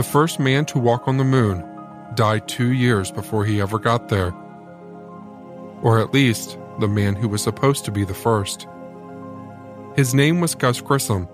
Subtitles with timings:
[0.00, 1.62] The first man to walk on the moon
[2.14, 4.32] died two years before he ever got there.
[5.82, 8.66] Or at least, the man who was supposed to be the first.
[9.96, 11.28] His name was Gus Grissom,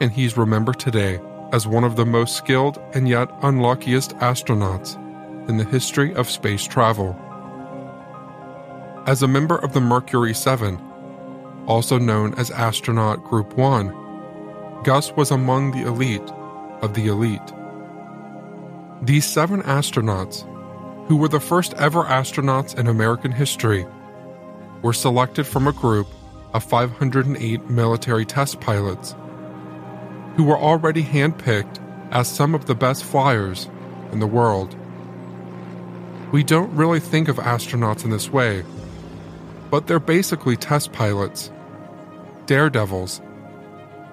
[0.00, 1.20] and he's remembered today
[1.52, 4.96] as one of the most skilled and yet unluckiest astronauts
[5.46, 7.14] in the history of space travel.
[9.06, 10.80] As a member of the Mercury 7,
[11.66, 16.30] also known as Astronaut Group 1, Gus was among the elite
[16.80, 17.52] of the elite.
[19.02, 20.46] These seven astronauts,
[21.06, 23.86] who were the first ever astronauts in American history,
[24.80, 26.06] were selected from a group
[26.54, 29.14] of 508 military test pilots
[30.36, 31.78] who were already handpicked
[32.10, 33.68] as some of the best flyers
[34.12, 34.74] in the world.
[36.32, 38.64] We don't really think of astronauts in this way,
[39.70, 41.50] but they're basically test pilots,
[42.46, 43.20] daredevils,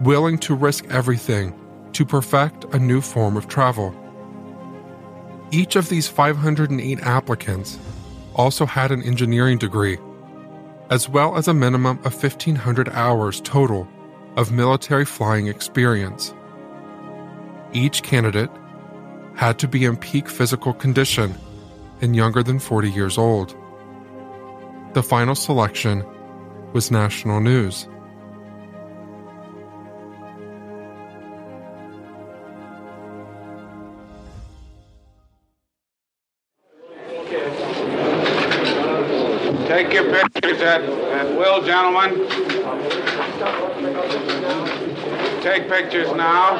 [0.01, 1.57] willing to risk everything
[1.93, 3.95] to perfect a new form of travel.
[5.53, 7.77] Each of these 508 applicants
[8.33, 9.99] also had an engineering degree,
[10.89, 13.87] as well as a minimum of 1,500 hours total
[14.35, 16.33] of military flying experience.
[17.71, 18.49] Each candidate
[19.35, 21.35] had to be in peak physical condition
[22.01, 23.55] and younger than 40 years old.
[24.93, 26.03] The final selection
[26.73, 27.87] was national news.
[40.63, 42.27] Pictures at, at will, gentlemen.
[45.41, 46.57] Take pictures now.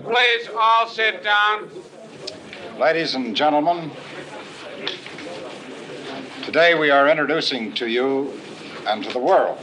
[0.00, 1.68] Please all sit down.
[2.78, 3.90] Ladies and gentlemen,
[6.44, 8.32] today we are introducing to you
[8.86, 9.58] and to the world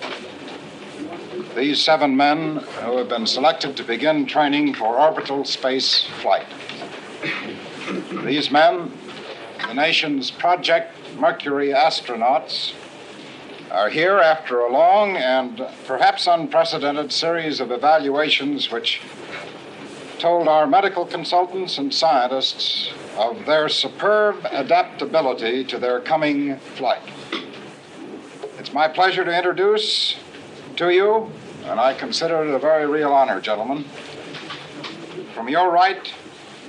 [1.56, 6.46] these seven men who have been selected to begin training for orbital space flight.
[8.24, 8.92] These men,
[9.68, 12.74] the nation's Project Mercury astronauts,
[13.72, 19.02] are here after a long and perhaps unprecedented series of evaluations which
[20.18, 27.02] told our medical consultants and scientists of their superb adaptability to their coming flight.
[28.58, 30.16] It's my pleasure to introduce
[30.78, 31.32] to you,
[31.66, 33.86] and I consider it a very real honor, gentlemen.
[35.34, 36.14] From your right,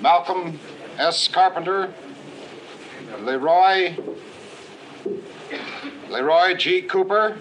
[0.00, 0.58] Malcolm
[0.98, 1.28] S.
[1.28, 1.92] Carpenter,
[3.20, 3.96] Leroy,
[6.08, 6.82] Leroy G.
[6.82, 7.38] Cooper,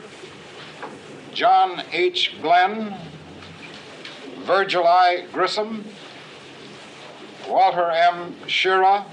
[1.34, 2.36] John H.
[2.42, 2.98] Glenn,
[4.44, 5.26] Virgil I.
[5.34, 5.84] Grissom,
[7.50, 8.36] Walter M.
[8.48, 9.06] Schirra,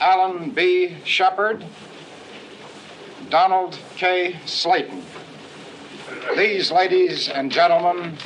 [0.00, 0.96] Alan B.
[1.04, 1.64] Shepard,
[3.30, 4.36] Donald K.
[4.46, 5.02] Slayton.
[6.36, 8.16] These, ladies and gentlemen,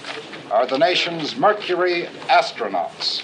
[0.50, 3.22] are the nation's Mercury astronauts.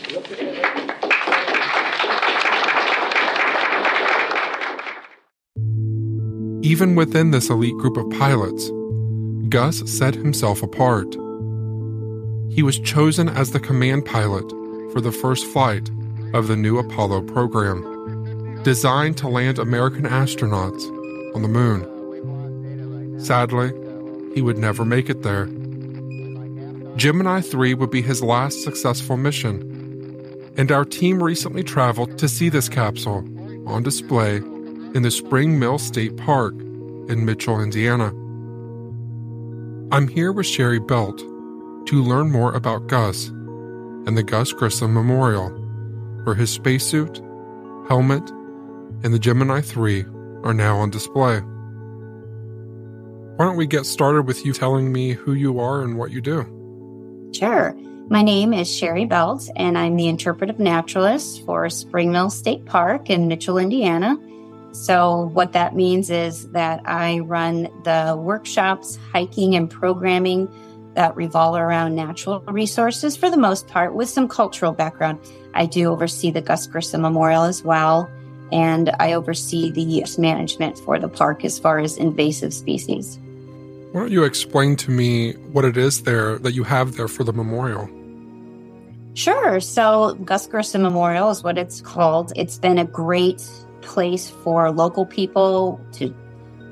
[6.63, 8.71] Even within this elite group of pilots,
[9.49, 11.15] Gus set himself apart.
[12.51, 14.49] He was chosen as the command pilot
[14.93, 15.91] for the first flight
[16.33, 20.85] of the new Apollo program, designed to land American astronauts
[21.35, 23.21] on the moon.
[23.21, 23.73] Sadly,
[24.35, 25.47] he would never make it there.
[26.97, 32.49] Gemini 3 would be his last successful mission, and our team recently traveled to see
[32.49, 33.25] this capsule
[33.67, 38.09] on display in the Spring Mill State Park in Mitchell, Indiana.
[39.93, 45.51] I'm here with Sherry Belt to learn more about Gus and the Gus Grissom Memorial,
[46.25, 47.21] where his spacesuit,
[47.89, 48.31] helmet,
[49.03, 50.05] and the Gemini 3
[50.43, 51.41] are now on display.
[53.37, 56.21] Why don't we get started with you telling me who you are and what you
[56.21, 56.47] do?
[57.35, 57.75] Sure.
[58.09, 63.11] My name is Sherry Belt, and I'm the interpretive naturalist for Spring Mill State Park
[63.11, 64.17] in Mitchell, Indiana.
[64.71, 70.49] So, what that means is that I run the workshops, hiking, and programming
[70.95, 75.19] that revolve around natural resources for the most part, with some cultural background.
[75.55, 78.09] I do oversee the Gus Grissom Memorial as well,
[78.53, 83.19] and I oversee the management for the park as far as invasive species.
[83.95, 87.23] Why don't you explain to me what it is there that you have there for
[87.23, 87.89] the memorial?
[89.15, 89.61] Sure.
[89.61, 92.33] So, Gus Grissom Memorial is what it's called.
[92.35, 93.49] It's been a great
[93.83, 96.13] place for local people to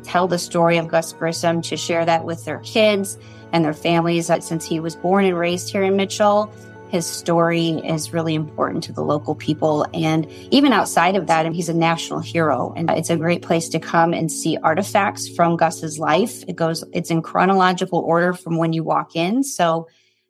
[0.03, 3.17] tell the story of Gus Grissom, to share that with their kids
[3.53, 4.29] and their families.
[4.29, 6.53] Uh, since he was born and raised here in Mitchell,
[6.93, 9.87] his story is really important to the local people.
[9.95, 12.75] And even outside of that, he's a national hero.
[12.77, 16.45] And it's a great place to come and see artifacts from Gus's life.
[16.47, 19.43] It goes, it's in chronological order from when you walk in.
[19.43, 19.89] So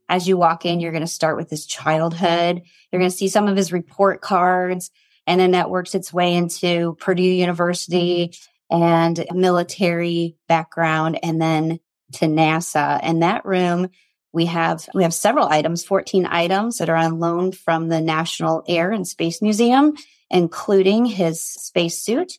[0.09, 2.63] as you walk in, you're going to start with his childhood.
[2.93, 4.93] You're going to see some of his report cards.
[5.27, 8.37] And then that works its way into Purdue University
[8.71, 11.81] and military background and then
[12.13, 13.01] to NASA.
[13.03, 13.89] And that room,
[14.33, 18.65] we have we have several items, 14 items that are on loan from the National
[18.67, 19.95] Air and Space Museum,
[20.31, 22.39] including his spacesuit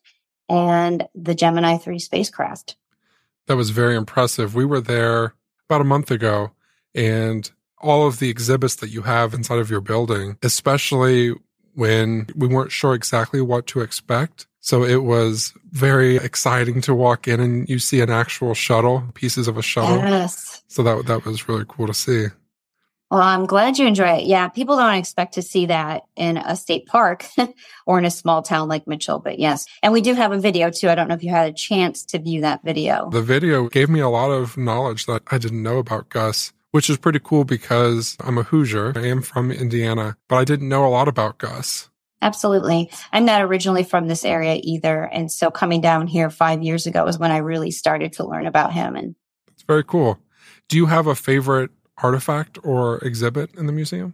[0.50, 2.76] and the Gemini 3 spacecraft.
[3.48, 4.56] That was very impressive.
[4.56, 5.36] We were there
[5.70, 6.52] about a month ago
[6.96, 7.50] and
[7.80, 11.34] all of the exhibits that you have inside of your building, especially
[11.74, 14.48] when we weren't sure exactly what to expect.
[14.64, 19.50] So it was very exciting to walk in and you see an actual shuttle, pieces
[19.50, 19.98] of a shuttle.
[19.98, 20.64] Yes.
[20.70, 22.28] So that that was really cool to see.
[23.12, 24.24] Well, I'm glad you enjoy it.
[24.24, 27.26] Yeah, people don't expect to see that in a state park
[27.86, 29.66] or in a small town like Mitchell, but yes.
[29.84, 30.90] And we do have a video too.
[30.90, 33.10] I don't know if you had a chance to view that video.
[33.10, 36.90] The video gave me a lot of knowledge that I didn't know about Gus which
[36.90, 38.94] is pretty cool because I'm a Hoosier.
[38.96, 41.92] I am from Indiana, but I didn't know a lot about Gus.
[42.24, 42.90] Absolutely.
[43.12, 45.04] I'm not originally from this area either.
[45.04, 48.48] And so coming down here five years ago was when I really started to learn
[48.48, 48.96] about him.
[48.96, 49.16] And
[49.50, 50.18] it's very cool.
[50.70, 54.14] Do you have a favorite artifact or exhibit in the museum?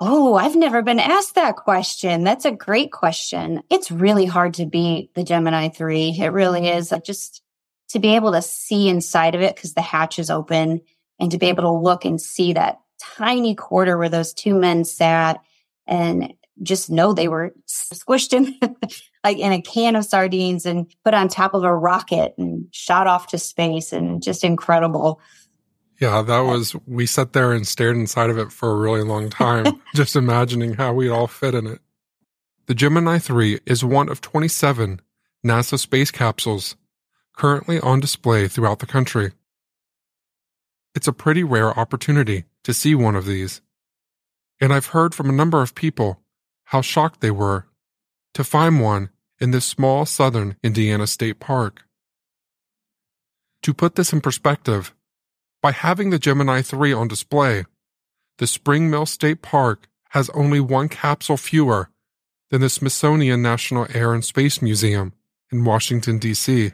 [0.00, 2.24] Oh, I've never been asked that question.
[2.24, 3.62] That's a great question.
[3.68, 6.16] It's really hard to beat the Gemini 3.
[6.18, 6.94] It really is.
[7.04, 7.42] Just
[7.90, 10.80] to be able to see inside of it because the hatch is open
[11.20, 14.84] and to be able to look and see that tiny quarter where those two men
[14.86, 15.42] sat
[15.86, 18.58] and just know they were squished in
[19.24, 23.06] like in a can of sardines and put on top of a rocket and shot
[23.06, 25.20] off to space and just incredible.
[26.00, 29.30] Yeah, that was we sat there and stared inside of it for a really long
[29.30, 31.80] time, just imagining how we'd all fit in it.
[32.66, 35.00] The Gemini 3 is one of 27
[35.44, 36.76] NASA space capsules
[37.34, 39.32] currently on display throughout the country.
[40.94, 43.60] It's a pretty rare opportunity to see one of these.
[44.60, 46.20] And I've heard from a number of people
[46.68, 47.66] how shocked they were
[48.34, 49.08] to find one
[49.40, 51.84] in this small southern Indiana state park.
[53.62, 54.94] To put this in perspective,
[55.62, 57.64] by having the Gemini 3 on display,
[58.36, 61.88] the Spring Mill State Park has only one capsule fewer
[62.50, 65.14] than the Smithsonian National Air and Space Museum
[65.50, 66.72] in Washington, D.C.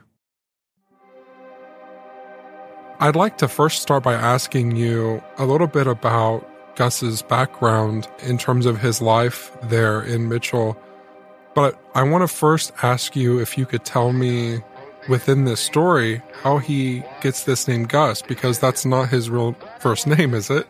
[2.99, 8.38] I'd like to first start by asking you a little bit about Gus's background in
[8.38, 10.76] terms of his life there in Mitchell.
[11.55, 14.61] But I want to first ask you if you could tell me
[15.09, 20.06] within this story how he gets this name Gus, because that's not his real first
[20.06, 20.67] name, is it?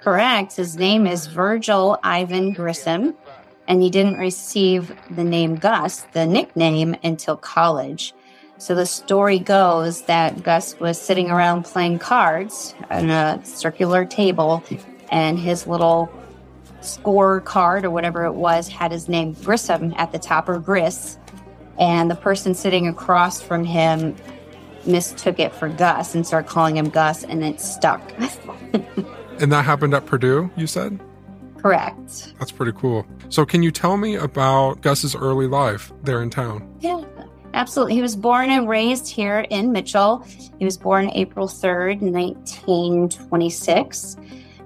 [0.00, 0.56] Correct.
[0.56, 3.14] His name is Virgil Ivan Grissom,
[3.66, 8.12] and he didn't receive the name Gus, the nickname, until college.
[8.58, 14.62] So the story goes that Gus was sitting around playing cards on a circular table,
[15.10, 16.12] and his little
[16.80, 21.18] score card or whatever it was had his name Grissom at the top or Gris.
[21.78, 24.14] And the person sitting across from him
[24.86, 28.00] mistook it for Gus and started calling him Gus, and it stuck.
[29.40, 31.00] and that happened at Purdue, you said?
[31.56, 32.34] Correct.
[32.38, 33.06] That's pretty cool.
[33.30, 36.70] So, can you tell me about Gus's early life there in town?
[36.80, 37.02] Yeah.
[37.54, 37.94] Absolutely.
[37.94, 40.26] He was born and raised here in Mitchell.
[40.58, 44.16] He was born April 3rd, 1926.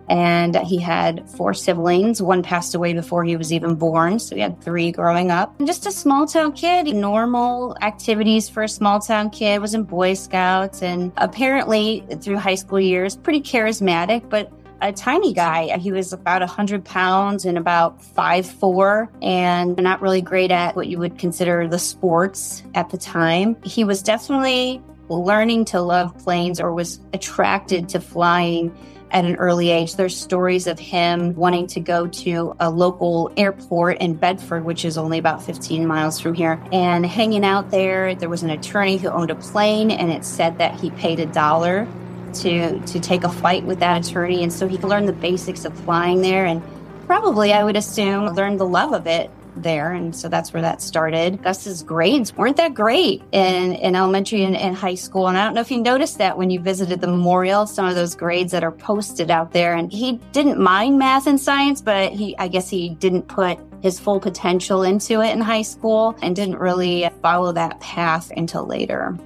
[0.09, 2.23] And he had four siblings.
[2.23, 4.19] One passed away before he was even born.
[4.19, 5.59] So he had three growing up.
[5.59, 9.85] And just a small town kid, normal activities for a small town kid, was in
[9.85, 10.83] Boy Scouts.
[10.83, 15.77] And apparently, through high school years, pretty charismatic, but a tiny guy.
[15.79, 20.87] He was about 100 pounds and about five four, and not really great at what
[20.87, 23.57] you would consider the sports at the time.
[23.65, 28.77] He was definitely learning to love planes or was attracted to flying
[29.11, 29.97] at an early age.
[29.97, 34.99] There's stories of him wanting to go to a local airport in Bedford, which is
[34.99, 38.15] only about 15 miles from here, and hanging out there.
[38.15, 41.27] There was an attorney who owned a plane, and it said that he paid a
[41.27, 41.89] dollar
[42.35, 45.79] to to take a flight with that attorney, and so he learned the basics of
[45.81, 46.63] flying there, and
[47.07, 49.93] probably I would assume learned the love of it there.
[49.93, 51.43] And so that's where that started.
[51.43, 55.29] Gus's grades weren't that great in, in elementary and, and high school.
[55.29, 57.95] And I don't know if you noticed that when you visited the memorial, some of
[57.95, 59.75] those grades that are posted out there.
[59.75, 63.99] And he didn't mind math and science, but he, I guess he didn't put his
[63.99, 69.17] full potential into it in high school and didn't really follow that path until later.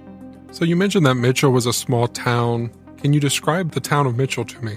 [0.51, 2.71] So you mentioned that Mitchell was a small town.
[2.99, 4.77] Can you describe the town of Mitchell to me?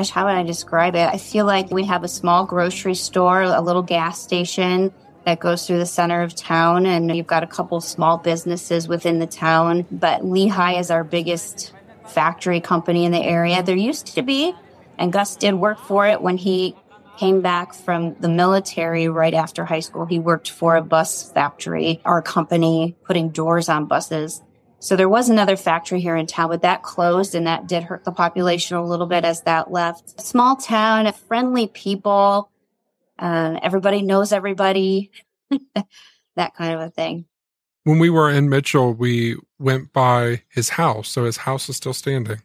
[0.00, 1.06] Gosh, how would I describe it?
[1.06, 4.94] I feel like we have a small grocery store, a little gas station
[5.26, 9.18] that goes through the center of town, and you've got a couple small businesses within
[9.18, 9.84] the town.
[9.90, 11.74] But Lehigh is our biggest
[12.06, 13.62] factory company in the area.
[13.62, 14.54] There used to be,
[14.96, 16.74] and Gus did work for it when he
[17.18, 20.06] came back from the military right after high school.
[20.06, 24.40] He worked for a bus factory, our company, putting doors on buses.
[24.82, 28.04] So there was another factory here in town, but that closed and that did hurt
[28.04, 30.18] the population a little bit as that left.
[30.18, 32.50] Small town, friendly people,
[33.18, 35.10] uh, everybody knows everybody,
[36.34, 37.26] that kind of a thing.
[37.84, 41.10] When we were in Mitchell, we went by his house.
[41.10, 42.40] So his house is still standing.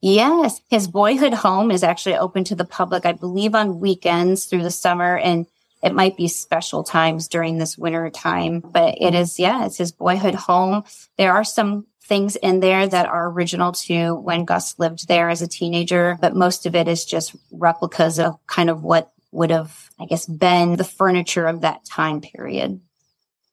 [0.00, 0.62] Yes.
[0.70, 4.70] His boyhood home is actually open to the public, I believe, on weekends through the
[4.70, 5.18] summer.
[5.18, 5.46] And
[5.84, 9.92] it might be special times during this winter time, but it is, yeah, it's his
[9.92, 10.82] boyhood home.
[11.18, 15.42] There are some things in there that are original to when Gus lived there as
[15.42, 19.90] a teenager, but most of it is just replicas of kind of what would have,
[20.00, 22.80] I guess, been the furniture of that time period.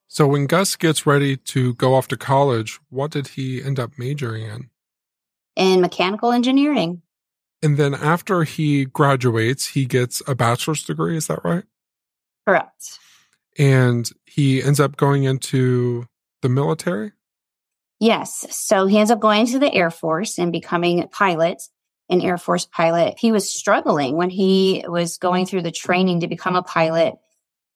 [0.07, 3.91] So when Gus gets ready to go off to college, what did he end up
[3.97, 4.69] majoring in?
[5.57, 7.01] In mechanical engineering.
[7.61, 11.17] And then after he graduates, he gets a bachelor's degree.
[11.17, 11.65] Is that right?
[12.47, 12.99] Correct.
[13.57, 16.05] And he ends up going into
[16.41, 17.11] the military?
[17.99, 18.47] Yes.
[18.49, 21.61] So he ends up going to the Air Force and becoming a pilot,
[22.09, 23.19] an Air Force pilot.
[23.19, 27.13] He was struggling when he was going through the training to become a pilot.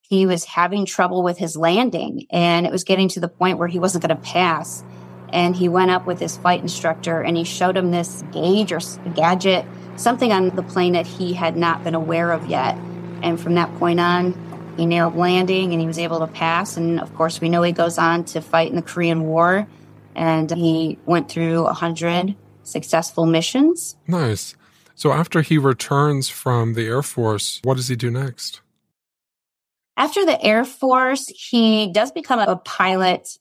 [0.01, 3.67] He was having trouble with his landing and it was getting to the point where
[3.67, 4.83] he wasn't going to pass.
[5.29, 8.79] And he went up with his flight instructor and he showed him this gauge or
[9.15, 12.77] gadget, something on the plane that he had not been aware of yet.
[13.21, 14.33] And from that point on,
[14.77, 16.77] he nailed landing and he was able to pass.
[16.77, 19.67] And of course, we know he goes on to fight in the Korean War
[20.15, 23.95] and he went through 100 successful missions.
[24.07, 24.55] Nice.
[24.95, 28.61] So after he returns from the Air Force, what does he do next?
[29.97, 33.37] After the Air Force, he does become a pilot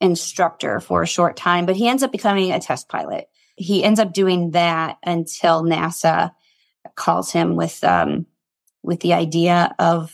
[0.00, 3.28] instructor for a short time, but he ends up becoming a test pilot.
[3.56, 6.32] He ends up doing that until NASA
[6.96, 8.26] calls him with um,
[8.82, 10.12] with the idea of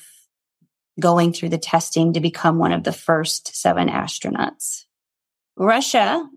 [1.01, 4.85] going through the testing to become one of the first seven astronauts.
[5.57, 6.29] Russia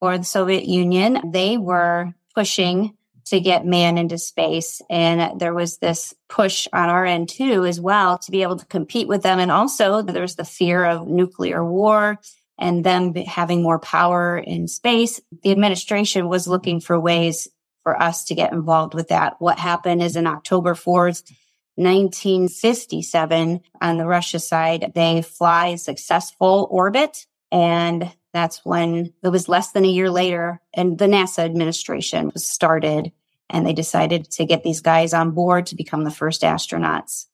[0.00, 4.82] or the Soviet Union, they were pushing to get man into space.
[4.90, 8.66] And there was this push on our end too, as well, to be able to
[8.66, 9.38] compete with them.
[9.38, 12.18] And also there was the fear of nuclear war
[12.58, 15.20] and them having more power in space.
[15.42, 17.48] The administration was looking for ways
[17.82, 19.36] for us to get involved with that.
[19.38, 21.30] What happened is in October 4th,
[21.76, 27.26] 1957 on the Russia side, they fly a successful orbit.
[27.50, 32.48] And that's when it was less than a year later and the NASA administration was
[32.48, 33.12] started
[33.48, 37.26] and they decided to get these guys on board to become the first astronauts.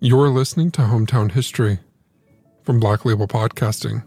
[0.00, 1.78] You're listening to Hometown History
[2.62, 4.04] from Black Label Podcasting.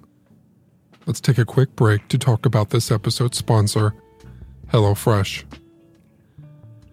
[1.08, 3.94] Let's take a quick break to talk about this episode's sponsor,
[4.74, 5.46] HelloFresh.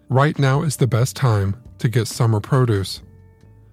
[0.07, 3.01] Right now is the best time to get summer produce.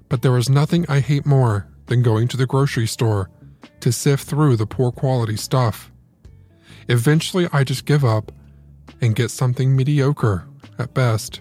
[0.09, 3.31] But there is nothing I hate more than going to the grocery store
[3.79, 5.93] to sift through the poor quality stuff.
[6.89, 8.33] Eventually, I just give up
[9.01, 11.41] and get something mediocre at best.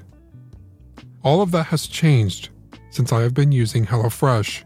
[1.23, 2.49] All of that has changed
[2.91, 4.63] since I have been using HelloFresh.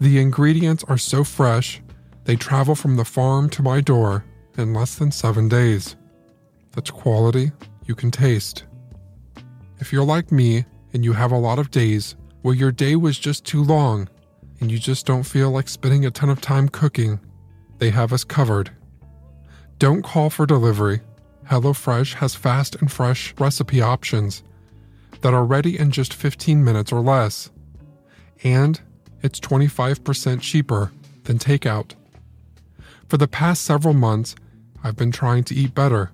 [0.00, 1.80] The ingredients are so fresh
[2.28, 4.22] they travel from the farm to my door
[4.58, 5.96] in less than seven days.
[6.72, 7.52] That's quality
[7.86, 8.64] you can taste.
[9.78, 13.18] If you're like me and you have a lot of days where your day was
[13.18, 14.10] just too long
[14.60, 17.18] and you just don't feel like spending a ton of time cooking,
[17.78, 18.72] they have us covered.
[19.78, 21.00] Don't call for delivery.
[21.46, 24.42] HelloFresh has fast and fresh recipe options.
[25.22, 27.50] that are ready in just 15 minutes or less.
[28.44, 28.78] And
[29.22, 30.92] it's 25% cheaper
[31.24, 31.94] than takeout.
[33.08, 34.34] For the past several months,
[34.84, 36.10] I've been trying to eat better,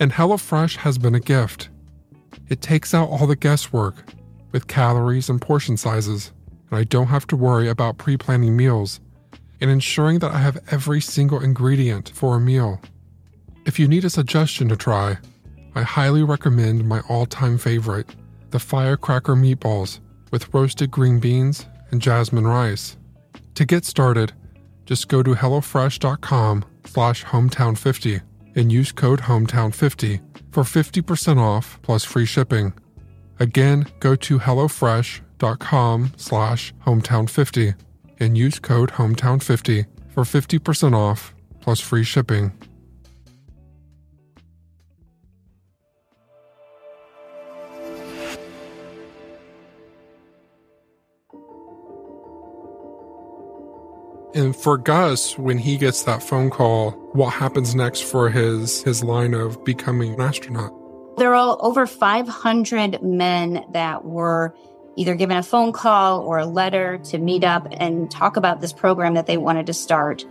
[0.00, 1.68] and HelloFresh has been a gift.
[2.48, 3.94] It takes out all the guesswork
[4.50, 6.32] with calories and portion sizes,
[6.68, 9.00] and I don't have to worry about pre planning meals
[9.60, 12.80] and ensuring that I have every single ingredient for a meal.
[13.64, 15.18] If you need a suggestion to try,
[15.76, 18.16] I highly recommend my all time favorite,
[18.50, 20.00] the firecracker meatballs
[20.32, 22.96] with roasted green beans and jasmine rice.
[23.54, 24.32] To get started,
[24.86, 28.22] just go to HelloFresh.com slash hometown50
[28.54, 30.20] and use code hometown50
[30.52, 32.72] for 50% off plus free shipping.
[33.38, 37.74] Again, go to HelloFresh.com slash hometown50
[38.20, 42.52] and use code hometown50 for 50% off plus free shipping.
[54.36, 59.02] And for Gus, when he gets that phone call, what happens next for his his
[59.02, 60.74] line of becoming an astronaut?
[61.16, 64.54] There are over 500 men that were
[64.94, 68.74] either given a phone call or a letter to meet up and talk about this
[68.74, 70.26] program that they wanted to start.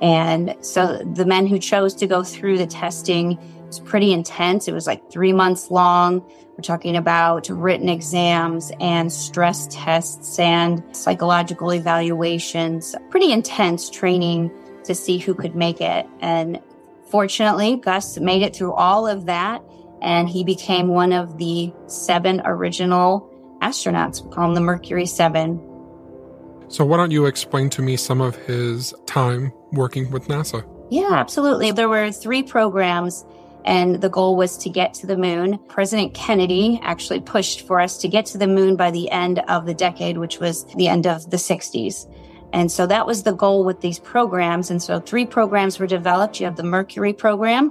[0.00, 4.68] And so the men who chose to go through the testing was pretty intense.
[4.68, 6.20] It was like three months long.
[6.56, 12.94] We're talking about written exams and stress tests and psychological evaluations.
[13.10, 14.50] Pretty intense training
[14.84, 16.06] to see who could make it.
[16.20, 16.60] And
[17.10, 19.62] fortunately, Gus made it through all of that
[20.02, 23.30] and he became one of the seven original
[23.62, 24.22] astronauts.
[24.22, 25.60] We call him the Mercury 7.
[26.68, 30.64] So, why don't you explain to me some of his time working with NASA?
[30.90, 31.72] Yeah, absolutely.
[31.72, 33.24] There were three programs
[33.64, 35.58] and the goal was to get to the moon.
[35.68, 39.66] President Kennedy actually pushed for us to get to the moon by the end of
[39.66, 42.08] the decade, which was the end of the 60s.
[42.52, 44.70] And so that was the goal with these programs.
[44.70, 46.38] And so three programs were developed.
[46.38, 47.70] You have the Mercury program,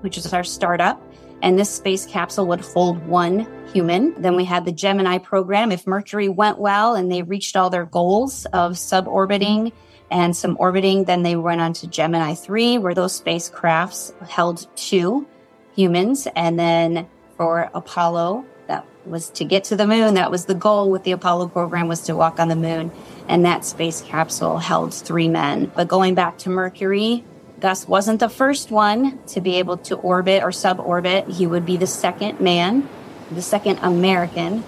[0.00, 1.02] which is our startup.
[1.42, 4.14] And this space capsule would hold one human.
[4.22, 5.72] Then we had the Gemini program.
[5.72, 9.72] If Mercury went well and they reached all their goals of suborbiting
[10.10, 11.04] and some orbiting.
[11.04, 15.26] Then they went on to Gemini 3, where those spacecrafts held two
[15.74, 16.26] humans.
[16.34, 20.14] And then for Apollo, that was to get to the moon.
[20.14, 22.90] That was the goal with the Apollo program was to walk on the moon.
[23.28, 25.70] And that space capsule held three men.
[25.74, 27.24] But going back to Mercury,
[27.58, 31.28] Gus wasn't the first one to be able to orbit or suborbit.
[31.32, 32.88] He would be the second man,
[33.30, 34.62] the second American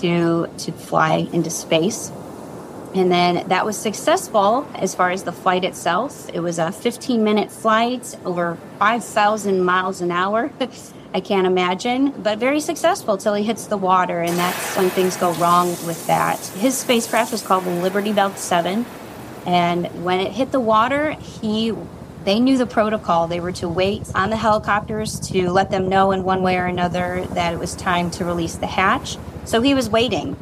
[0.00, 2.12] to to fly into space.
[2.94, 6.28] And then that was successful as far as the flight itself.
[6.32, 10.50] It was a 15 minute flight over 5,000 miles an hour.
[11.14, 15.16] I can't imagine, but very successful till he hits the water, and that's when things
[15.16, 16.38] go wrong with that.
[16.58, 18.84] His spacecraft was called the Liberty Bell 7,
[19.46, 21.72] and when it hit the water, he
[22.24, 23.26] they knew the protocol.
[23.26, 26.66] They were to wait on the helicopters to let them know in one way or
[26.66, 29.16] another that it was time to release the hatch.
[29.46, 30.36] So he was waiting.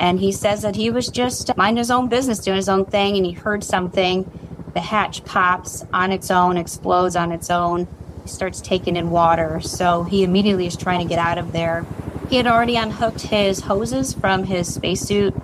[0.00, 3.18] And he says that he was just minding his own business, doing his own thing,
[3.18, 4.28] and he heard something.
[4.72, 7.86] The hatch pops on its own, explodes on its own,
[8.22, 9.60] he starts taking in water.
[9.60, 11.84] So he immediately is trying to get out of there.
[12.30, 15.34] He had already unhooked his hoses from his spacesuit.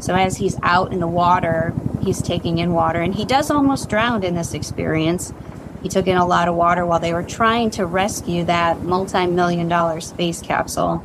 [0.00, 3.00] So as he's out in the water, he's taking in water.
[3.00, 5.32] And he does almost drown in this experience.
[5.84, 9.28] He took in a lot of water while they were trying to rescue that multi
[9.28, 10.98] million dollar space capsule,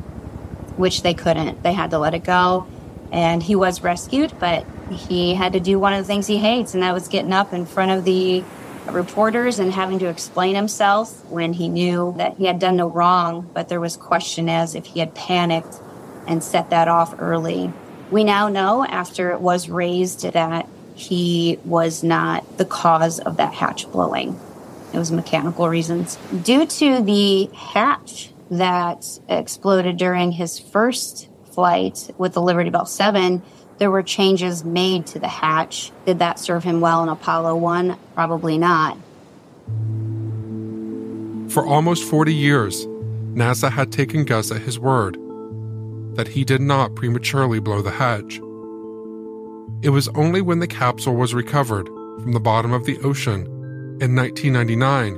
[0.76, 1.62] which they couldn't.
[1.62, 2.66] They had to let it go
[3.12, 6.74] and he was rescued, but he had to do one of the things he hates,
[6.74, 8.44] and that was getting up in front of the
[8.90, 13.50] reporters and having to explain himself when he knew that he had done no wrong,
[13.52, 15.80] but there was question as if he had panicked
[16.26, 17.72] and set that off early.
[18.10, 23.52] We now know after it was raised that he was not the cause of that
[23.54, 24.38] hatch blowing.
[24.92, 26.16] It was mechanical reasons.
[26.42, 33.42] Due to the hatch that exploded during his first flight with the Liberty Bell 7,
[33.78, 35.90] there were changes made to the hatch.
[36.04, 37.98] Did that serve him well in Apollo 1?
[38.14, 38.98] Probably not.
[41.50, 42.86] For almost 40 years,
[43.32, 45.16] NASA had taken Gus at his word
[46.16, 48.38] that he did not prematurely blow the hatch.
[49.82, 51.86] It was only when the capsule was recovered
[52.20, 53.46] from the bottom of the ocean
[54.02, 55.14] in 1999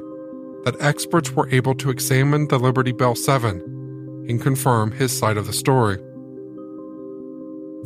[0.64, 3.60] that experts were able to examine the Liberty Bell 7
[4.28, 5.98] and confirm his side of the story.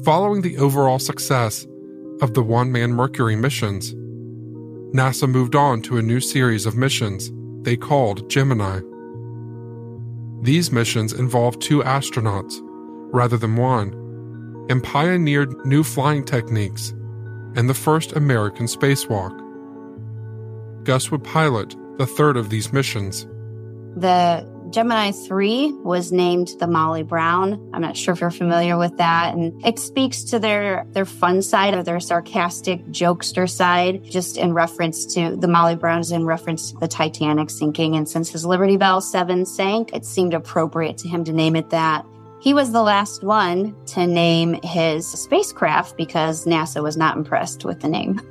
[0.00, 1.64] Following the overall success
[2.22, 3.94] of the one man Mercury missions,
[4.92, 7.31] NASA moved on to a new series of missions
[7.62, 8.81] they called Gemini.
[10.42, 12.59] These missions involved two astronauts
[13.12, 13.92] rather than one,
[14.68, 16.90] and pioneered new flying techniques
[17.55, 19.38] and the first American spacewalk.
[20.85, 23.24] Gus would pilot the third of these missions.
[23.94, 27.70] The Gemini 3 was named the Molly Brown.
[27.74, 29.35] I'm not sure if you're familiar with that.
[29.35, 34.54] And it speaks to their, their fun side or their sarcastic jokester side, just in
[34.54, 37.96] reference to the Molly Browns in reference to the Titanic sinking.
[37.96, 41.68] And since his Liberty Bell 7 sank, it seemed appropriate to him to name it
[41.68, 42.06] that.
[42.40, 47.80] He was the last one to name his spacecraft because NASA was not impressed with
[47.80, 48.22] the name.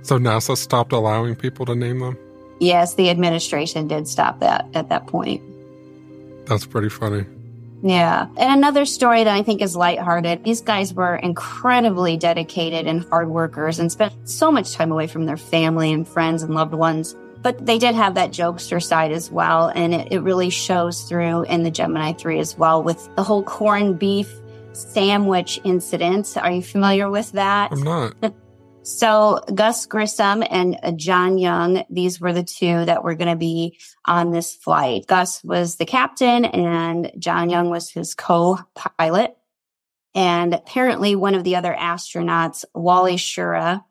[0.00, 2.18] So NASA stopped allowing people to name them?
[2.60, 5.42] Yes, the administration did stop that at that point.
[6.46, 7.26] That's pretty funny.
[7.82, 8.28] Yeah.
[8.38, 13.28] And another story that I think is lighthearted these guys were incredibly dedicated and hard
[13.28, 17.14] workers and spent so much time away from their family and friends and loved ones.
[17.42, 19.68] But they did have that jokester side as well.
[19.74, 23.42] And it, it really shows through in the Gemini 3 as well with the whole
[23.42, 24.32] corned beef
[24.72, 26.34] sandwich incident.
[26.38, 27.70] Are you familiar with that?
[27.70, 28.14] I'm not.
[28.84, 33.78] So Gus Grissom and John Young, these were the two that were going to be
[34.04, 35.06] on this flight.
[35.06, 39.34] Gus was the captain and John Young was his co-pilot.
[40.14, 43.82] And apparently one of the other astronauts, Wally Schirra,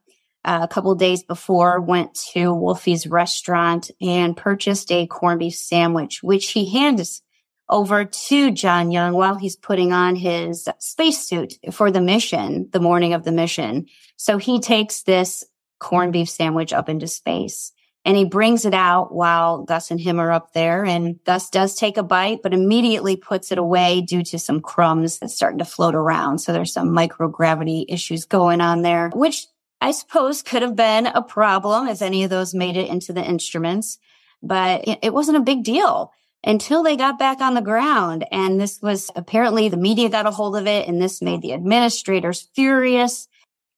[0.45, 6.21] uh, a couple days before went to Wolfie's restaurant and purchased a corned beef sandwich,
[6.21, 7.22] which he hands
[7.73, 13.13] over to John Young while he's putting on his spacesuit for the mission, the morning
[13.13, 13.87] of the mission.
[14.15, 15.43] So he takes this
[15.79, 17.71] corned beef sandwich up into space
[18.05, 20.85] and he brings it out while Gus and him are up there.
[20.85, 25.17] And Gus does take a bite, but immediately puts it away due to some crumbs
[25.17, 26.39] that's starting to float around.
[26.39, 29.47] So there's some microgravity issues going on there, which
[29.81, 33.23] I suppose could have been a problem if any of those made it into the
[33.23, 33.97] instruments,
[34.43, 36.11] but it wasn't a big deal
[36.43, 38.25] until they got back on the ground.
[38.31, 41.53] And this was apparently the media got a hold of it and this made the
[41.53, 43.27] administrators furious.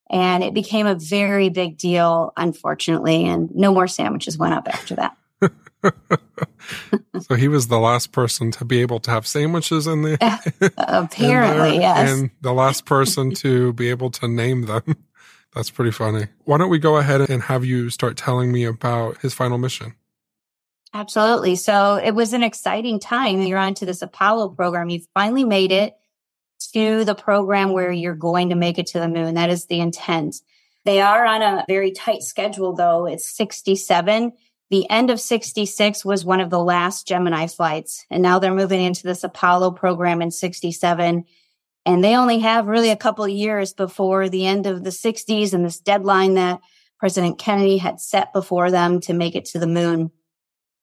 [0.09, 3.25] And it became a very big deal, unfortunately.
[3.25, 5.17] And no more sandwiches went up after that.
[7.21, 11.75] so he was the last person to be able to have sandwiches in the apparently,
[11.75, 12.11] in yes.
[12.11, 14.83] And the last person to be able to name them.
[15.55, 16.27] That's pretty funny.
[16.43, 19.95] Why don't we go ahead and have you start telling me about his final mission?
[20.93, 21.55] Absolutely.
[21.55, 23.41] So it was an exciting time.
[23.41, 24.89] You're on to this Apollo program.
[24.89, 25.95] You've finally made it
[26.73, 29.35] to the program where you're going to make it to the moon.
[29.35, 30.37] That is the intent.
[30.85, 33.07] They are on a very tight schedule, though.
[33.07, 34.33] It's 67.
[34.69, 38.05] The end of 66 was one of the last Gemini flights.
[38.09, 41.25] And now they're moving into this Apollo program in 67.
[41.85, 45.63] And they only have really a couple years before the end of the 60s and
[45.63, 46.61] this deadline that
[46.99, 50.11] President Kennedy had set before them to make it to the moon.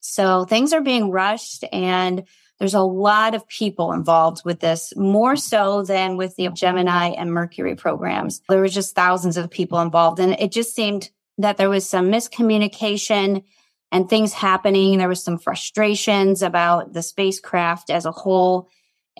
[0.02, 2.24] So things are being rushed and
[2.58, 7.32] there's a lot of people involved with this, more so than with the Gemini and
[7.32, 8.42] Mercury programs.
[8.48, 12.10] There was just thousands of people involved and it just seemed that there was some
[12.10, 13.44] miscommunication
[13.90, 14.98] and things happening.
[14.98, 18.68] There was some frustrations about the spacecraft as a whole.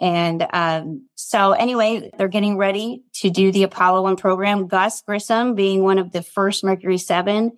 [0.00, 4.66] And um, so, anyway, they're getting ready to do the Apollo 1 program.
[4.66, 7.52] Gus Grissom, being one of the first Mercury 7,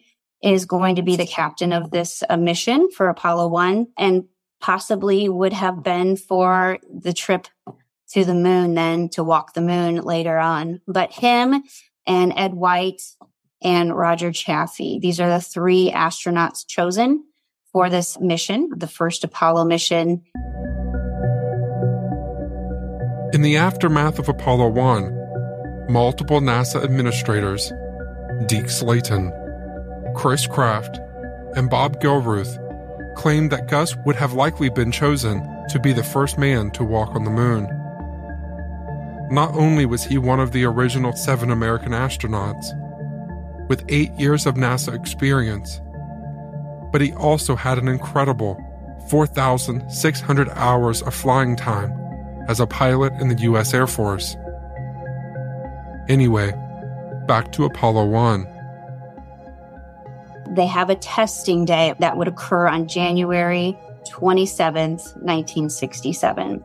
[0.45, 4.25] is going to be the captain of this uh, mission for Apollo 1 and
[4.61, 7.49] possibly would have been for the trip
[8.11, 10.83] to the moon then to walk the moon later on.
[10.87, 11.63] But him
[12.07, 13.03] and Ed White
[13.63, 17.25] and Roger Chaffee, these are the three astronauts chosen
[17.73, 20.23] for this mission, the first Apollo mission.
[23.33, 27.73] In the aftermath of Apollo 1, multiple NASA administrators,
[28.47, 29.33] Deke Slayton,
[30.15, 30.99] Chris Kraft,
[31.57, 32.59] and Bob Gilruth
[33.17, 37.15] claimed that Gus would have likely been chosen to be the first man to walk
[37.15, 37.65] on the moon.
[39.31, 42.67] Not only was he one of the original seven American astronauts,
[43.69, 45.81] with eight years of NASA experience,
[46.93, 48.61] but he also had an incredible
[49.09, 51.93] 4,600 hours of flying time
[52.49, 53.73] as a pilot in the U.S.
[53.75, 54.37] Air Force.
[56.09, 56.53] Anyway,
[57.27, 58.54] back to Apollo 1.
[60.51, 63.77] They have a testing day that would occur on January
[64.11, 66.63] 27th, 1967.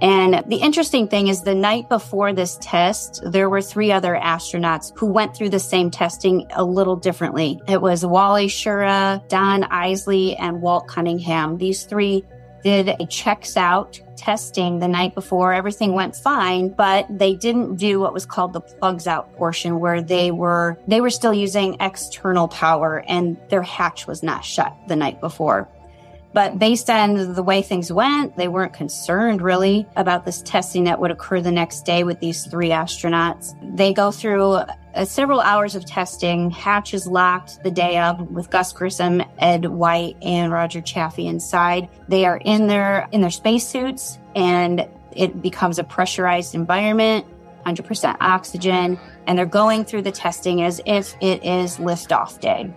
[0.00, 4.96] And the interesting thing is the night before this test, there were three other astronauts
[4.96, 7.60] who went through the same testing a little differently.
[7.66, 11.58] It was Wally Schirra, Don Eisele, and Walt Cunningham.
[11.58, 12.24] These three
[12.62, 15.52] did a checks out testing the night before.
[15.52, 20.02] Everything went fine, but they didn't do what was called the plugs out portion where
[20.02, 24.96] they were, they were still using external power and their hatch was not shut the
[24.96, 25.68] night before.
[26.34, 31.00] But based on the way things went, they weren't concerned really about this testing that
[31.00, 33.54] would occur the next day with these three astronauts.
[33.76, 34.60] They go through
[34.98, 36.50] uh, several hours of testing.
[36.50, 41.88] Hatch is locked the day of with Gus Grissom, Ed White, and Roger Chaffee inside.
[42.08, 47.26] They are in their in their spacesuits, and it becomes a pressurized environment,
[47.64, 52.74] 100% oxygen, and they're going through the testing as if it is liftoff day.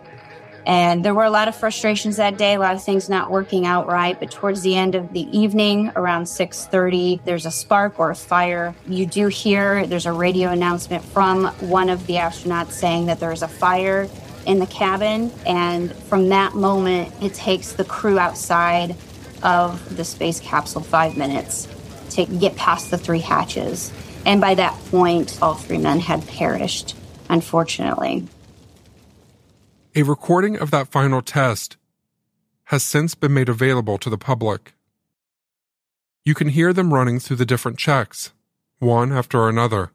[0.66, 3.66] And there were a lot of frustrations that day, a lot of things not working
[3.66, 4.20] out right.
[4.20, 8.76] But towards the end of the evening, around 6:30, there's a spark or a fire.
[8.88, 13.42] You do hear there's a radio announcement from one of the astronauts saying that there's
[13.42, 14.08] a fire
[14.46, 15.32] in the cabin.
[15.46, 18.96] And from that moment, it takes the crew outside
[19.44, 21.68] of the space capsule five minutes
[22.12, 23.92] to get past the three hatches.
[24.26, 26.96] And by that point, all three men had perished,
[27.30, 28.28] unfortunately.
[29.94, 31.76] A recording of that final test
[32.66, 34.72] has since been made available to the public.
[36.24, 38.32] You can hear them running through the different checks,
[38.80, 39.92] one after another.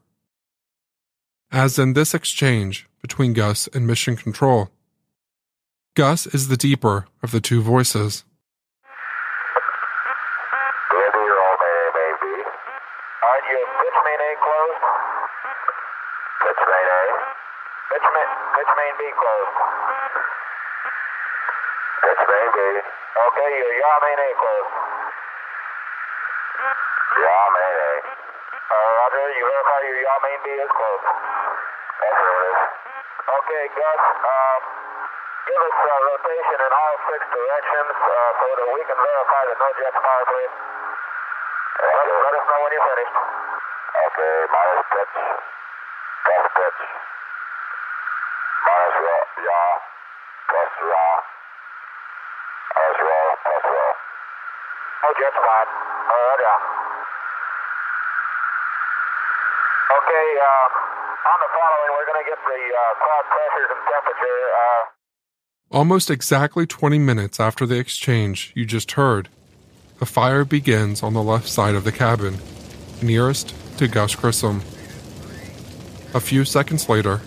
[1.51, 4.69] As in this exchange between Gus and Mission Control,
[5.95, 8.23] Gus is the deeper of the two voices.
[17.87, 19.55] Pitch main B closed.
[22.03, 22.59] Pitch main B.
[23.17, 24.73] Okay, your yaw main A closed.
[27.17, 27.91] Yaw main A.
[28.67, 31.07] Uh, Roger, you verify your yaw main B is closed.
[31.97, 32.59] Affirmative.
[33.27, 34.61] Okay, Gus, um,
[35.47, 39.57] give us uh, rotation in all six directions uh, so that we can verify that
[39.59, 40.53] no jets fire, please.
[41.77, 43.17] Let, let us know when you're finished.
[43.97, 45.15] Okay, minus pitch.
[46.27, 46.81] Plus pitch.
[48.67, 49.71] Minus raw, yaw,
[50.51, 51.11] plus raw.
[52.75, 53.91] Minus raw, plus raw.
[55.07, 56.59] No right, yeah.
[59.97, 60.67] Okay, uh,
[61.31, 64.39] on the following, we're going to get the uh, cloud pressures and temperature.
[64.51, 69.29] Uh, Almost exactly 20 minutes after the exchange you just heard,
[69.99, 72.37] the fire begins on the left side of the cabin,
[73.01, 74.61] nearest to Gus Grissom.
[76.13, 77.21] A few seconds later,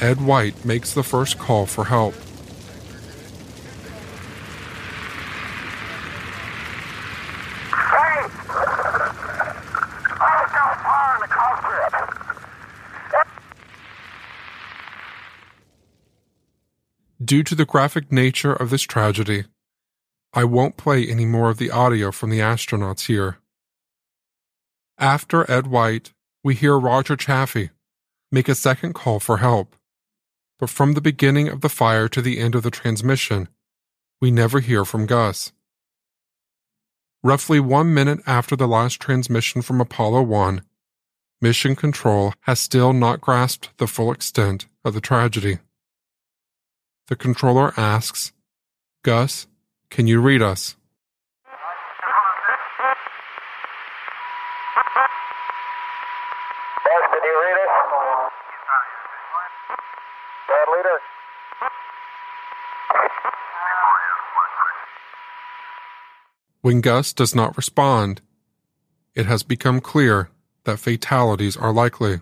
[0.00, 2.14] Ed White makes the first call for help.
[7.72, 8.26] Hey!
[10.22, 11.92] I got fire in the cockpit.
[17.30, 19.44] Due to the graphic nature of this tragedy,
[20.34, 23.38] I won't play any more of the audio from the astronauts here.
[24.98, 26.12] After Ed White,
[26.42, 27.70] we hear Roger Chaffee
[28.32, 29.76] make a second call for help.
[30.58, 33.46] But from the beginning of the fire to the end of the transmission,
[34.20, 35.52] we never hear from Gus.
[37.22, 40.62] Roughly one minute after the last transmission from Apollo 1,
[41.40, 45.60] Mission Control has still not grasped the full extent of the tragedy.
[47.10, 48.30] The controller asks,
[49.02, 49.48] Gus,
[49.90, 50.76] can you read us?
[56.84, 57.74] Gus, can you read us?
[60.46, 60.98] Pad leader?
[66.60, 68.20] When Gus does not respond,
[69.16, 70.30] it has become clear
[70.62, 72.20] that fatalities are likely.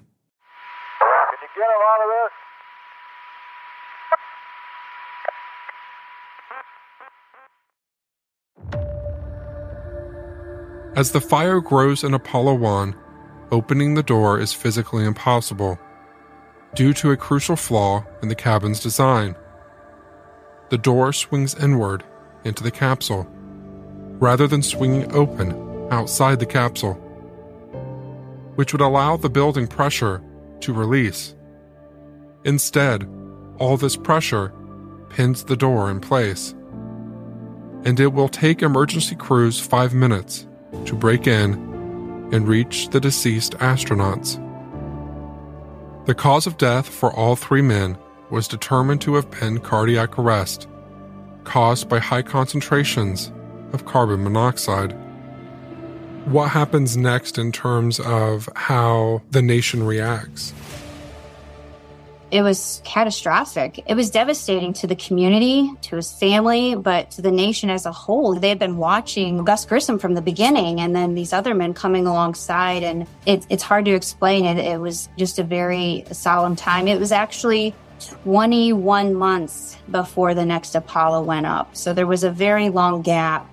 [10.99, 12.93] As the fire grows in Apollo 1,
[13.53, 15.79] opening the door is physically impossible
[16.75, 19.37] due to a crucial flaw in the cabin's design.
[20.71, 22.03] The door swings inward
[22.43, 23.29] into the capsule
[24.19, 25.53] rather than swinging open
[25.93, 26.95] outside the capsule,
[28.57, 30.21] which would allow the building pressure
[30.63, 31.37] to release.
[32.45, 33.09] Instead,
[33.59, 34.53] all this pressure
[35.11, 36.57] pins the door in place,
[37.85, 40.48] and it will take emergency crews five minutes
[40.85, 41.55] to break in
[42.33, 44.45] and reach the deceased astronauts.
[46.07, 47.99] The cause of death for all three men
[48.31, 50.69] was determined to have been cardiac arrest,
[51.45, 53.33] caused by high concentrations
[53.73, 54.93] of carbon monoxide.
[56.27, 60.53] What happens next in terms of how the nation reacts?
[62.31, 63.83] It was catastrophic.
[63.87, 67.93] It was devastating to the community, to his family, but to the nation as a
[67.93, 68.35] whole.
[68.35, 72.07] They had been watching Gus Grissom from the beginning and then these other men coming
[72.07, 72.83] alongside.
[72.83, 74.59] And it, it's hard to explain it.
[74.59, 76.87] It was just a very solemn time.
[76.87, 81.75] It was actually 21 months before the next Apollo went up.
[81.77, 83.49] So there was a very long gap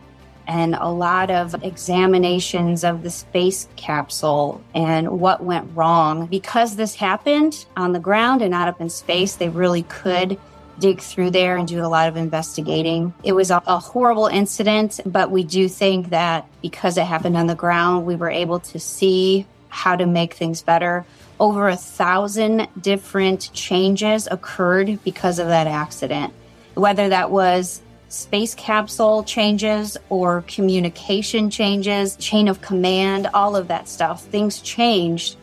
[0.48, 6.28] and a lot of examinations of the space capsule and what went wrong.
[6.28, 10.38] Because this happened on the ground and not up in space, they really could
[10.80, 13.14] dig through there and do a lot of investigating.
[13.24, 17.48] It was a, a, horrible incident, but we do think that because it happened on
[17.48, 21.06] the ground, we were able to see how to make things better.
[21.40, 26.34] Over a thousand different changes occurred because of that accident,
[26.76, 33.88] whether that was space capsule changes or communication changes, chain of command, all of that
[33.88, 34.24] stuff.
[34.26, 35.38] Things changed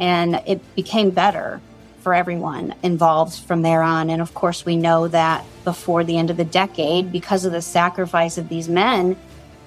[0.00, 1.60] and it became better
[2.00, 4.10] for everyone involved from there on.
[4.10, 7.62] And of course, we know that before the end of the decade, because of the
[7.62, 9.16] sacrifice of these men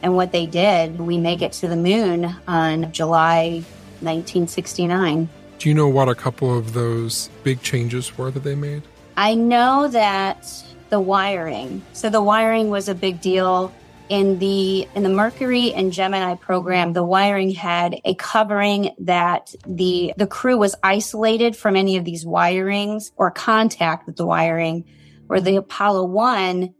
[0.01, 3.63] and what they did, we make it to the moon on July
[4.01, 5.27] 1969.
[5.57, 8.83] Do you know what a couple of those big changes were that they made?
[9.17, 11.81] I know that the wiring.
[11.93, 13.71] So the wiring was a big deal
[14.09, 20.13] in the in the Mercury and Gemini program, the wiring had a covering that the
[20.17, 24.83] the crew was isolated from any of these wirings or contact with the wiring.
[25.27, 26.73] Where the Apollo 1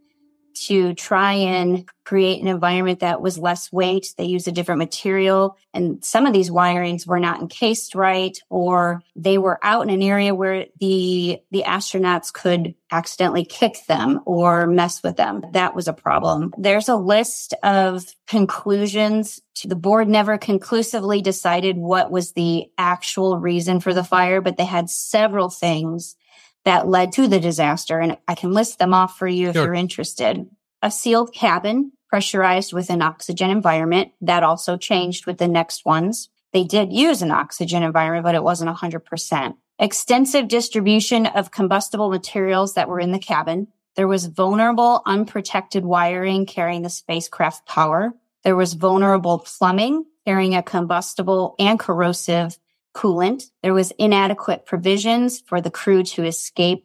[0.54, 4.14] to try and create an environment that was less weight.
[4.18, 9.00] They used a different material and some of these wirings were not encased right or
[9.14, 14.66] they were out in an area where the, the astronauts could accidentally kick them or
[14.66, 15.44] mess with them.
[15.52, 16.52] That was a problem.
[16.58, 19.40] There's a list of conclusions.
[19.56, 24.56] To the board never conclusively decided what was the actual reason for the fire, but
[24.56, 26.16] they had several things
[26.64, 27.98] that led to the disaster.
[27.98, 29.66] And I can list them off for you if sure.
[29.66, 30.48] you're interested.
[30.82, 36.28] A sealed cabin pressurized with an oxygen environment that also changed with the next ones.
[36.52, 39.54] They did use an oxygen environment, but it wasn't 100%.
[39.78, 43.68] Extensive distribution of combustible materials that were in the cabin.
[43.94, 48.12] There was vulnerable, unprotected wiring carrying the spacecraft power.
[48.42, 52.58] There was vulnerable plumbing carrying a combustible and corrosive
[52.94, 53.44] coolant.
[53.62, 56.84] There was inadequate provisions for the crew to escape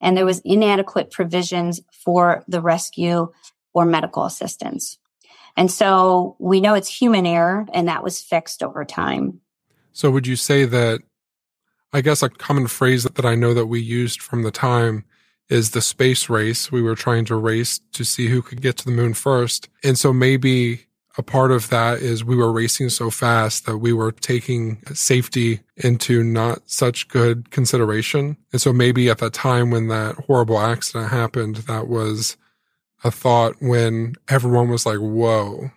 [0.00, 3.32] and there was inadequate provisions for the rescue
[3.74, 4.98] or medical assistance.
[5.56, 9.40] And so we know it's human error and that was fixed over time.
[9.92, 11.00] So would you say that
[11.92, 15.04] I guess a common phrase that, I know that we used from the time
[15.48, 16.70] is the space race.
[16.70, 19.68] We were trying to race to see who could get to the moon first.
[19.82, 20.86] And so maybe
[21.20, 25.60] a part of that is we were racing so fast that we were taking safety
[25.76, 28.38] into not such good consideration.
[28.52, 32.38] And so maybe at that time when that horrible accident happened, that was
[33.04, 35.70] a thought when everyone was like, whoa,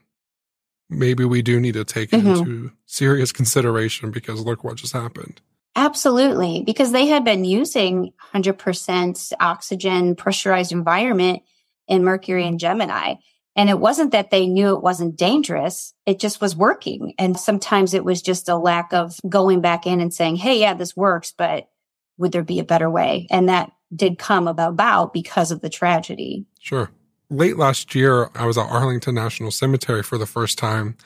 [0.89, 2.27] maybe we do need to take mm-hmm.
[2.27, 5.41] into serious consideration because look what just happened.
[5.75, 6.63] Absolutely.
[6.65, 11.43] Because they had been using 100% oxygen pressurized environment
[11.89, 13.15] in Mercury and Gemini.
[13.55, 15.93] And it wasn't that they knew it wasn't dangerous.
[16.05, 17.13] It just was working.
[17.19, 20.73] And sometimes it was just a lack of going back in and saying, Hey, yeah,
[20.73, 21.69] this works, but
[22.17, 23.27] would there be a better way?
[23.29, 26.45] And that did come about because of the tragedy.
[26.59, 26.89] Sure.
[27.29, 30.97] Late last year, I was at Arlington National Cemetery for the first time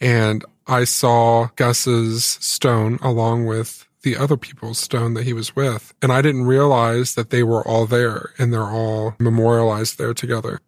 [0.00, 5.94] and I saw Gus's stone along with the other people's stone that he was with.
[6.02, 10.60] And I didn't realize that they were all there and they're all memorialized there together.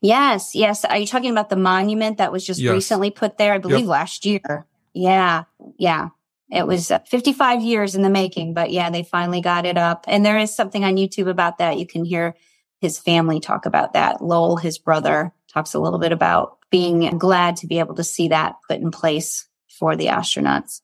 [0.00, 0.84] Yes, yes.
[0.84, 2.72] Are you talking about the monument that was just yes.
[2.72, 3.52] recently put there?
[3.52, 3.88] I believe yep.
[3.88, 4.66] last year.
[4.92, 5.44] Yeah,
[5.78, 6.08] yeah.
[6.50, 10.04] It was uh, 55 years in the making, but yeah, they finally got it up.
[10.08, 11.78] And there is something on YouTube about that.
[11.78, 12.34] You can hear
[12.80, 14.22] his family talk about that.
[14.22, 18.28] Lowell, his brother, talks a little bit about being glad to be able to see
[18.28, 20.80] that put in place for the astronauts.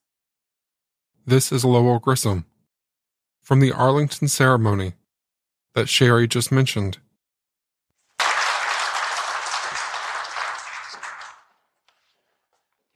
[1.27, 2.45] This is Lowell Grissom
[3.43, 4.95] from the Arlington ceremony
[5.75, 6.99] that Sherry just mentioned.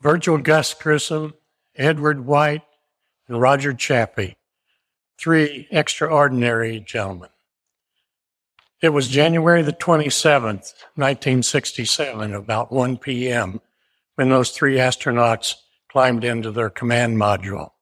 [0.00, 1.34] Virgil Gus Grissom,
[1.76, 2.62] Edward White,
[3.28, 4.36] and Roger Chaffee,
[5.18, 7.28] three extraordinary gentlemen.
[8.80, 13.60] It was January the 27th, 1967, about 1 p.m.,
[14.14, 15.56] when those three astronauts
[15.90, 17.72] climbed into their command module.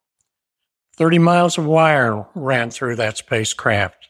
[0.96, 4.08] 30 miles of wire ran through that spacecraft,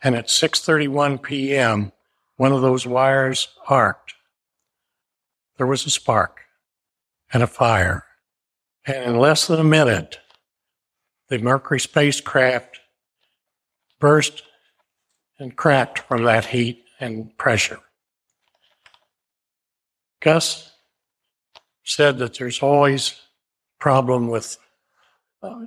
[0.00, 1.90] and at 6:31 p.m.,
[2.36, 4.14] one of those wires arced.
[5.56, 6.45] There was a spark
[7.32, 8.04] and a fire.
[8.86, 10.20] And in less than a minute,
[11.28, 12.80] the Mercury spacecraft
[13.98, 14.42] burst
[15.38, 17.80] and cracked from that heat and pressure.
[20.20, 20.72] Gus
[21.84, 23.20] said that there's always
[23.78, 24.58] problem with
[25.42, 25.66] uh,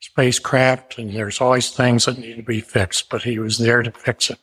[0.00, 3.90] spacecraft, and there's always things that need to be fixed, but he was there to
[3.90, 4.38] fix it.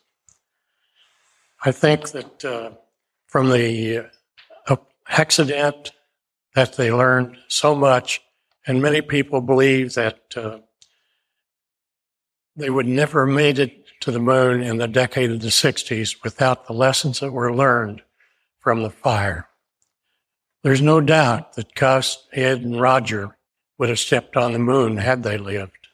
[1.64, 2.72] I think that uh,
[3.28, 4.10] from the
[4.68, 4.76] uh,
[5.08, 5.92] accident
[6.56, 8.22] that they learned so much,
[8.66, 10.60] and many people believe that uh,
[12.56, 16.24] they would never have made it to the moon in the decade of the 60s
[16.24, 18.02] without the lessons that were learned
[18.60, 19.48] from the fire.
[20.62, 23.36] There's no doubt that Gus, Ed, and Roger
[23.78, 25.88] would have stepped on the moon had they lived.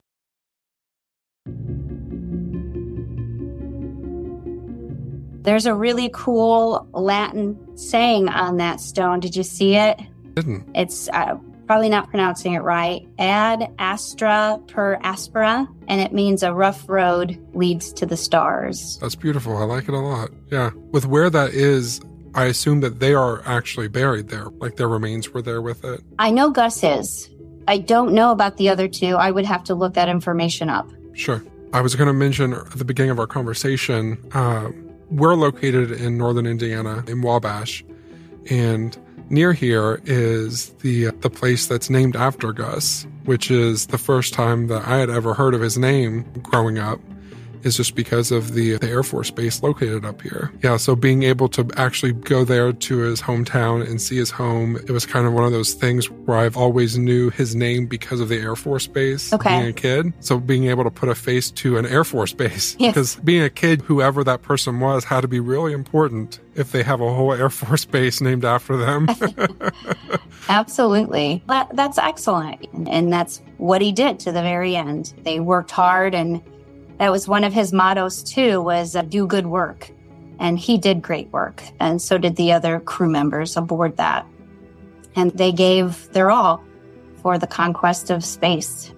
[5.44, 9.20] There's a really cool Latin saying on that stone.
[9.20, 10.00] Did you see it?
[10.76, 11.38] It's uh,
[11.68, 13.08] probably not pronouncing it right.
[13.20, 18.98] Ad astra per aspera, and it means a rough road leads to the stars.
[19.00, 19.56] That's beautiful.
[19.58, 20.32] I like it a lot.
[20.52, 20.72] Yeah.
[20.92, 22.02] With where that is,
[22.34, 26.02] I assume that they are actually buried there, like their remains were there with it.
[26.18, 27.30] I know Gus is.
[27.68, 29.16] I don't know about the other two.
[29.16, 30.90] I would have to look that information up.
[31.14, 31.44] Sure.
[31.72, 34.72] I was going to mention at the beginning of our conversation, uh,
[35.12, 37.84] we're located in northern Indiana, in Wabash,
[38.50, 38.98] and
[39.30, 44.34] near here is the uh, the place that's named after Gus, which is the first
[44.34, 47.00] time that I had ever heard of his name growing up
[47.64, 50.52] is just because of the, the Air Force Base located up here.
[50.64, 54.76] Yeah, so being able to actually go there to his hometown and see his home,
[54.78, 58.20] it was kind of one of those things where I've always knew his name because
[58.20, 59.58] of the Air Force Base Okay.
[59.60, 60.14] being a kid.
[60.22, 62.94] So being able to put a face to an Air Force Base, Yes.
[62.94, 66.84] because being a kid, whoever that person was had to be really important if they
[66.84, 69.08] have a whole Air Force Base named after them.
[70.50, 71.44] Absolutely.
[71.48, 72.66] That, that's excellent.
[72.88, 75.14] And that's what he did to the very end.
[75.24, 76.42] They worked hard and
[77.00, 79.92] that was one of his mottos too was uh, do good work.
[80.40, 81.62] And he did great work.
[81.80, 84.26] And so did the other crew members aboard that.
[85.16, 86.64] And they gave their all
[87.22, 88.94] for the conquest of space.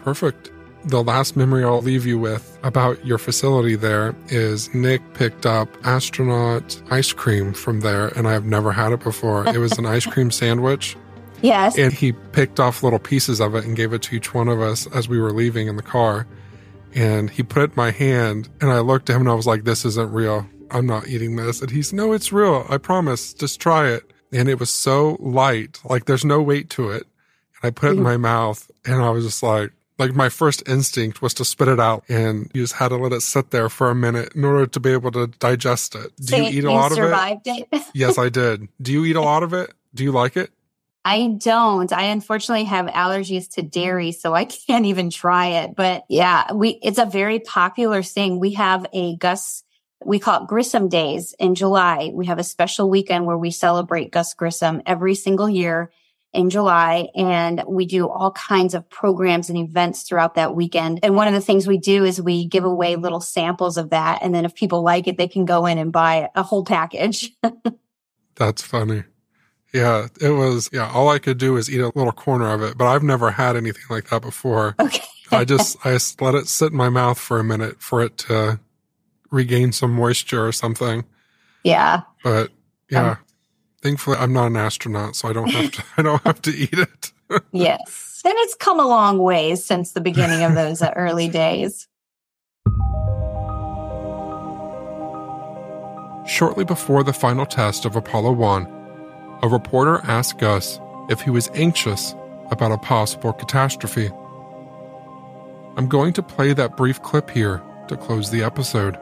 [0.00, 0.50] Perfect.
[0.84, 5.68] The last memory I'll leave you with about your facility there is Nick picked up
[5.84, 9.46] astronaut ice cream from there, and I've never had it before.
[9.48, 10.96] It was an ice cream sandwich,
[11.42, 11.76] Yes.
[11.76, 14.60] and he picked off little pieces of it and gave it to each one of
[14.60, 16.26] us as we were leaving in the car.
[16.98, 19.46] And he put it in my hand, and I looked at him and I was
[19.46, 20.46] like, This isn't real.
[20.70, 21.62] I'm not eating this.
[21.62, 22.66] And he's, No, it's real.
[22.68, 23.32] I promise.
[23.32, 24.12] Just try it.
[24.32, 27.06] And it was so light, like there's no weight to it.
[27.62, 28.04] And I put it in mm-hmm.
[28.04, 31.80] my mouth, and I was just like, like my first instinct was to spit it
[31.80, 34.66] out, and you just had to let it sit there for a minute in order
[34.66, 36.14] to be able to digest it.
[36.16, 37.68] Do So you eat a lot of it?
[37.72, 37.82] it?
[37.94, 38.68] Yes, I did.
[38.82, 39.72] Do you eat a lot of it?
[39.94, 40.50] Do you like it?
[41.04, 41.92] I don't.
[41.92, 45.74] I unfortunately have allergies to dairy, so I can't even try it.
[45.76, 48.40] But yeah, we it's a very popular thing.
[48.40, 49.64] We have a Gus
[50.04, 52.10] we call it Grissom Days in July.
[52.14, 55.90] We have a special weekend where we celebrate Gus Grissom every single year
[56.32, 61.00] in July and we do all kinds of programs and events throughout that weekend.
[61.02, 64.20] And one of the things we do is we give away little samples of that
[64.22, 67.32] and then if people like it they can go in and buy a whole package.
[68.36, 69.04] That's funny.
[69.72, 70.70] Yeah, it was.
[70.72, 73.30] Yeah, all I could do is eat a little corner of it, but I've never
[73.30, 74.74] had anything like that before.
[74.80, 75.02] okay.
[75.30, 78.16] I just I just let it sit in my mouth for a minute for it
[78.18, 78.58] to
[79.30, 81.04] regain some moisture or something.
[81.64, 82.00] Yeah.
[82.24, 82.50] But
[82.90, 83.16] yeah, Um,
[83.82, 85.84] thankfully I'm not an astronaut, so I don't have to.
[85.98, 87.12] I don't have to eat it.
[87.52, 88.22] Yes.
[88.24, 91.86] And it's come a long ways since the beginning of those uh, early days.
[96.26, 98.77] Shortly before the final test of Apollo 1,
[99.42, 102.14] a reporter asked Gus if he was anxious
[102.50, 104.10] about a possible catastrophe.
[105.76, 108.98] I'm going to play that brief clip here to close the episode.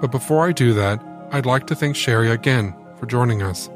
[0.00, 3.68] But before I do that, I'd like to thank Sherry again for joining us.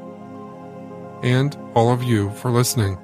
[1.23, 2.97] And all of you for listening.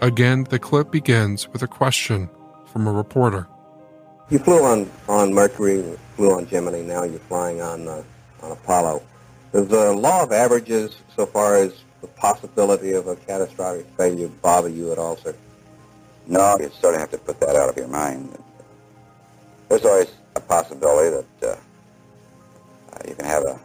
[0.00, 2.30] Again, the clip begins with a question
[2.64, 3.46] from a reporter.
[4.30, 8.02] You flew on, on Mercury, flew on Gemini, now you're flying on, uh,
[8.42, 9.02] on Apollo.
[9.52, 14.92] The law of averages, so far as the possibility of a catastrophic failure, bother you
[14.92, 15.34] at all, sir?
[16.26, 18.36] No, you sort of have to put that out of your mind.
[19.68, 21.56] There's always a possibility that uh,
[22.92, 23.60] uh, you can have a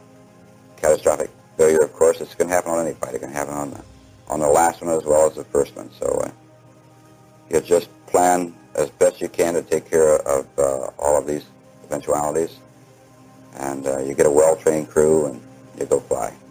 [0.76, 1.80] catastrophic failure.
[1.82, 3.14] Of course, going to happen on any flight.
[3.14, 3.82] It can happen on the
[4.28, 5.90] on the last one as well as the first one.
[5.98, 6.30] So uh,
[7.50, 11.46] you just plan as best you can to take care of uh, all of these
[11.84, 12.58] eventualities,
[13.54, 15.40] and uh, you get a well-trained crew and
[15.78, 16.47] you go fly.